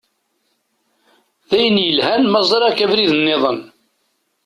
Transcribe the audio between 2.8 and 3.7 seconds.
abrid-nniḍen.